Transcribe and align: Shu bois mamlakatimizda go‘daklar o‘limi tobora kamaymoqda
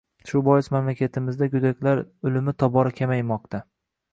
Shu 0.27 0.39
bois 0.45 0.69
mamlakatimizda 0.75 1.49
go‘daklar 1.57 2.01
o‘limi 2.31 2.57
tobora 2.65 2.95
kamaymoqda 3.03 3.63